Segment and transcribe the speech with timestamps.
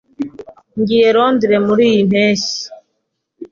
[0.79, 2.63] Ngiye i Londres muriyi mpeshyi.